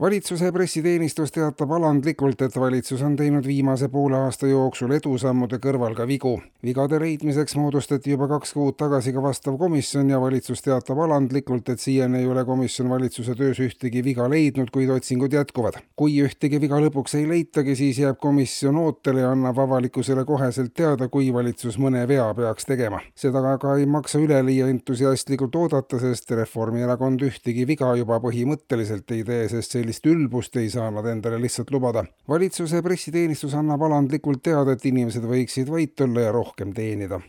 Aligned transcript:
valitsuse 0.00 0.52
pressiteenistus 0.52 1.32
teatab 1.32 1.70
alandlikult, 1.72 2.42
et 2.44 2.56
valitsus 2.60 3.00
on 3.02 3.14
teinud 3.16 3.46
viimase 3.46 3.88
poole 3.88 4.18
aasta 4.18 4.48
jooksul 4.50 4.92
edusammude 4.92 5.56
kõrval 5.62 5.94
ka 5.96 6.04
vigu. 6.06 6.34
vigade 6.64 6.98
leidmiseks 7.00 7.56
moodustati 7.56 8.10
juba 8.10 8.28
kaks 8.28 8.52
kuud 8.52 8.76
tagasi 8.76 9.12
ka 9.12 9.22
vastav 9.22 9.56
komisjon 9.58 10.10
ja 10.10 10.20
valitsus 10.20 10.60
teatab 10.62 10.98
alandlikult, 10.98 11.68
et 11.68 11.80
siiani 11.80 12.18
ei 12.18 12.26
ole 12.26 12.44
komisjon 12.44 12.90
valitsuse 12.90 13.34
töös 13.34 13.60
ühtegi 13.60 14.02
viga 14.04 14.28
leidnud, 14.28 14.70
kuid 14.70 14.90
otsingud 14.90 15.32
jätkuvad. 15.32 15.80
kui 15.96 16.20
ühtegi 16.20 16.60
viga 16.60 16.76
lõpuks 16.76 17.16
ei 17.16 17.28
leitagi, 17.28 17.76
siis 17.76 17.98
jääb 17.98 18.20
komisjon 18.20 18.76
ootele 18.76 19.20
ja 19.20 19.30
annab 19.30 19.58
avalikkusele 19.58 20.24
koheselt 20.24 20.74
teada, 20.74 21.08
kui 21.08 21.32
valitsus 21.32 21.78
mõne 21.78 22.08
vea 22.08 22.34
peaks 22.34 22.64
tegema. 22.64 23.00
seda 23.14 23.40
aga 23.52 23.78
ei 23.78 23.86
maksa 23.86 24.18
üleliia 24.18 24.68
entusiastlikult 24.68 25.56
oodata, 25.56 25.98
sest 25.98 26.30
Reformierakond 26.30 27.22
ühtegi 27.22 27.66
viga 27.66 27.96
juba 27.96 28.20
põhimõtteliselt 28.20 29.10
ei 29.10 29.24
tee, 29.24 29.48
sest 29.48 29.72
see 29.72 29.85
sellist 29.86 30.06
ülbust 30.10 30.56
ei 30.58 30.68
saa 30.70 30.90
nad 30.90 31.06
endale 31.06 31.38
lihtsalt 31.38 31.70
lubada. 31.70 32.04
valitsuse 32.28 32.82
pressiteenistus 32.82 33.54
annab 33.54 33.82
alandlikult 33.86 34.42
teada, 34.42 34.74
et 34.74 34.84
inimesed 34.84 35.22
võiksid 35.22 35.70
vait 35.70 36.00
olla 36.00 36.26
ja 36.26 36.32
rohkem 36.34 36.74
teenida 36.74 37.20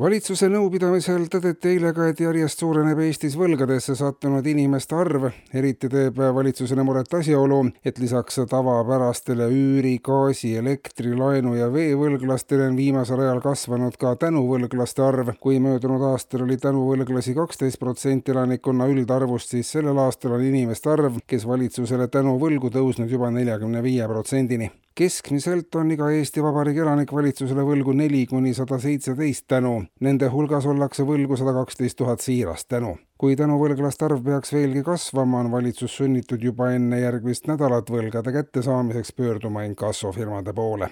valitsuse 0.00 0.48
nõupidamisel 0.50 1.28
tõdeti 1.30 1.70
eile 1.70 1.92
ka, 1.94 2.08
et 2.10 2.18
järjest 2.20 2.58
suureneb 2.58 2.98
Eestis 3.04 3.36
võlgadesse 3.38 3.94
sattunud 3.94 4.46
inimeste 4.46 4.96
arv. 4.98 5.28
eriti 5.54 5.88
teeb 5.88 6.18
valitsusele 6.18 6.82
muret 6.82 7.14
asjaolu, 7.14 7.60
et 7.84 7.98
lisaks 8.02 8.40
tavapärastele 8.50 9.46
üüri, 9.46 9.98
gaasi, 10.02 10.56
elektri, 10.58 11.14
laenu 11.14 11.54
ja 11.54 11.70
veevõlglastele 11.72 12.68
on 12.68 12.76
viimasel 12.76 13.20
ajal 13.20 13.40
kasvanud 13.40 13.96
ka 13.96 14.16
tänuvõlglaste 14.16 15.02
arv. 15.02 15.34
kui 15.40 15.60
möödunud 15.60 16.02
aastal 16.10 16.42
oli 16.42 16.56
tänuvõlglasi 16.56 17.34
kaksteist 17.34 17.78
protsenti 17.78 18.32
elanikkonna 18.32 18.86
üldarvust, 18.86 19.50
siis 19.50 19.70
sellel 19.70 19.98
aastal 19.98 20.32
on 20.32 20.42
inimeste 20.42 20.90
arv, 20.90 21.20
kes 21.26 21.46
valitsusele 21.46 22.08
tänuvõlgu 22.08 22.70
tõusnud 22.70 23.10
juba 23.10 23.30
neljakümne 23.30 23.82
viie 23.82 24.08
protsendini 24.08 24.72
keskmiselt 24.94 25.74
on 25.74 25.90
iga 25.90 26.08
Eesti 26.14 26.42
Vabariigi 26.42 26.82
elanik 26.84 27.12
valitsusele 27.12 27.64
võlgu 27.66 27.94
neli 27.96 28.24
kuni 28.30 28.54
sada 28.54 28.78
seitseteist 28.78 29.46
tänu. 29.50 29.74
Nende 30.00 30.30
hulgas 30.32 30.66
ollakse 30.70 31.06
võlgu 31.06 31.38
sada 31.40 31.54
kaksteist 31.56 31.98
tuhat 31.98 32.24
siirast 32.24 32.68
tänu. 32.68 32.96
kui 33.18 33.36
tänuvõlglaste 33.36 34.04
arv 34.04 34.24
peaks 34.24 34.52
veelgi 34.52 34.82
kasvama, 34.84 35.40
on 35.40 35.50
valitsus 35.52 35.96
sunnitud 35.96 36.42
juba 36.42 36.72
enne 36.74 36.98
järgmist 37.00 37.46
nädalat 37.48 37.90
võlgade 37.90 38.32
kättesaamiseks 38.32 39.12
pöörduma 39.16 39.62
inkassofirmade 39.64 40.52
poole 40.52 40.90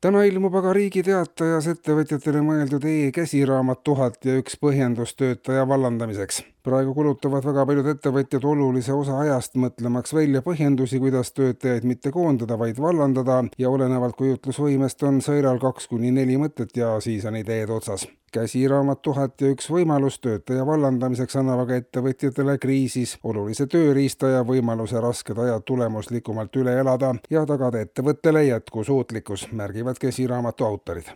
täna 0.00 0.22
ilmub 0.28 0.54
aga 0.60 0.72
Riigi 0.76 1.02
Teatajas 1.02 1.66
ettevõtjatele 1.72 2.42
mõeldud 2.44 2.84
e-käsiraamat 2.86 3.80
Tuhat 3.82 4.28
ja 4.28 4.36
üks 4.38 4.58
põhjendus 4.60 5.16
töötaja 5.18 5.64
vallandamiseks. 5.68 6.42
Praegu 6.66 6.94
kulutavad 6.96 7.44
väga 7.46 7.64
paljud 7.68 7.86
ettevõtjad 7.92 8.44
olulise 8.50 8.94
osa 8.94 9.20
ajast 9.22 9.54
mõtlemaks 9.62 10.14
välja 10.16 10.42
põhjendusi, 10.42 10.98
kuidas 11.02 11.30
töötajaid 11.36 11.86
mitte 11.86 12.10
koondada, 12.14 12.58
vaid 12.58 12.80
vallandada. 12.82 13.42
Ja 13.58 13.70
olenevalt 13.70 14.16
kujutlusvõimest 14.18 15.04
on 15.06 15.20
sõiral 15.24 15.60
kaks 15.62 15.86
kuni 15.92 16.10
neli 16.14 16.38
mõtet 16.40 16.74
ja 16.76 16.96
siis 17.00 17.26
on 17.28 17.38
ideed 17.38 17.70
otsas. 17.70 18.08
Käsiraamat 18.34 19.00
Tuhat 19.06 19.40
ja 19.40 19.52
üks 19.54 19.70
võimalus 19.70 20.18
töötaja 20.20 20.66
vallandamiseks 20.66 21.38
annab 21.40 21.62
aga 21.64 21.78
ettevõtjatele 21.80 22.58
kriisis 22.60 23.14
olulise 23.24 23.68
tööriista 23.70 24.32
ja 24.34 24.42
võimaluse 24.44 25.00
rasked 25.00 25.38
ajad 25.38 25.64
tulemuslikumalt 25.70 26.58
üle 26.60 26.74
elada 26.80 27.14
ja 27.30 27.46
tagada 27.46 27.86
ettevõttele 27.86 28.44
jätkusuutlikkus, 28.50 29.48
märgivad 29.52 30.02
käsiraamatu 30.02 30.68
autorid 30.68 31.14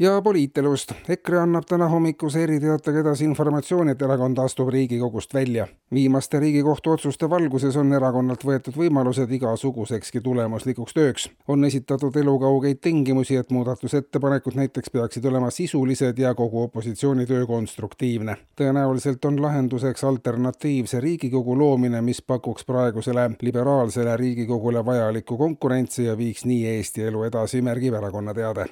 ja 0.00 0.22
poliitelust. 0.22 0.92
EKRE 1.08 1.38
annab 1.38 1.64
täna 1.68 1.88
hommikuse 1.88 2.42
eriteatega 2.42 3.02
edasi 3.02 3.24
informatsiooni, 3.28 3.92
et 3.92 4.02
erakond 4.02 4.38
astub 4.38 4.68
Riigikogust 4.72 5.34
välja. 5.34 5.66
viimaste 5.94 6.40
Riigikohtu 6.40 6.90
otsuste 6.90 7.30
valguses 7.30 7.76
on 7.76 7.92
erakonnalt 7.92 8.44
võetud 8.44 8.78
võimalused 8.80 9.30
igasugusekski 9.30 10.20
tulemuslikuks 10.20 10.94
tööks. 10.94 11.28
on 11.48 11.64
esitatud 11.64 12.16
elukaugeid 12.16 12.80
tingimusi, 12.80 13.36
et 13.36 13.50
muudatusettepanekud 13.50 14.54
näiteks 14.54 14.90
peaksid 14.90 15.24
olema 15.24 15.50
sisulised 15.50 16.18
ja 16.18 16.34
kogu 16.34 16.62
opositsiooni 16.62 17.26
töö 17.26 17.46
konstruktiivne. 17.46 18.36
tõenäoliselt 18.56 19.24
on 19.24 19.42
lahenduseks 19.42 20.04
alternatiivse 20.04 21.00
Riigikogu 21.00 21.58
loomine, 21.58 22.00
mis 22.02 22.22
pakuks 22.22 22.64
praegusele 22.64 23.30
liberaalsele 23.42 24.16
Riigikogule 24.16 24.84
vajalikku 24.84 25.38
konkurentsi 25.38 26.04
ja 26.04 26.18
viiks 26.18 26.44
nii 26.44 26.66
Eesti 26.66 27.02
elu 27.02 27.22
edasi, 27.22 27.62
märgib 27.62 27.94
erakonna 27.94 28.34
teade 28.34 28.66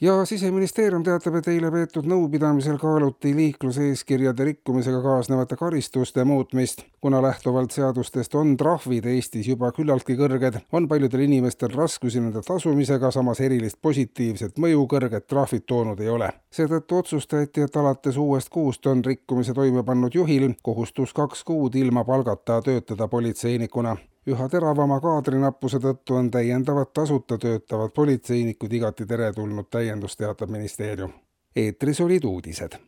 ja 0.00 0.24
siseministeerium 0.24 1.02
teatab, 1.02 1.38
et 1.38 1.48
eile 1.50 1.70
peetud 1.74 2.06
nõupidamisel 2.06 2.78
kaaluti 2.78 3.32
liikluseeskirjade 3.36 4.44
rikkumisega 4.44 5.02
kaasnevate 5.02 5.56
karistuste 5.56 6.24
muutmist. 6.24 6.82
kuna 7.00 7.22
lähtuvalt 7.22 7.70
seadustest 7.70 8.34
on 8.34 8.56
trahvid 8.56 9.04
Eestis 9.06 9.48
juba 9.48 9.72
küllaltki 9.72 10.16
kõrged, 10.18 10.60
on 10.72 10.88
paljudel 10.88 11.20
inimestel 11.20 11.70
raskusi 11.74 12.20
nende 12.20 12.42
tasumisega, 12.46 13.10
samas 13.10 13.40
erilist 13.40 13.78
positiivset 13.82 14.58
mõju 14.58 14.86
kõrged 14.86 15.26
trahvid 15.26 15.66
toonud 15.66 16.00
ei 16.00 16.08
ole. 16.08 16.30
seetõttu 16.50 16.98
otsustati, 16.98 17.60
et 17.60 17.76
alates 17.76 18.16
uuest 18.16 18.48
kuust 18.48 18.86
on 18.86 19.04
rikkumise 19.04 19.54
toime 19.54 19.82
pannud 19.82 20.14
juhil 20.14 20.54
kohustus 20.62 21.12
kaks 21.12 21.44
kuud 21.44 21.74
ilma 21.74 22.04
palgata 22.04 22.62
töötada 22.62 23.08
politseinikuna 23.08 23.96
üha 24.28 24.48
teravama 24.52 25.00
kaadrinappuse 25.00 25.80
tõttu 25.80 26.18
on 26.18 26.30
täiendavad 26.30 26.92
tasuta 26.94 27.38
töötavad 27.38 27.94
politseinikud 27.96 28.72
igati 28.72 29.06
teretulnud 29.06 29.70
täiendus, 29.70 30.16
teatab 30.16 30.50
ministeerium. 30.50 31.12
eetris 31.56 32.00
olid 32.00 32.24
uudised 32.24 32.76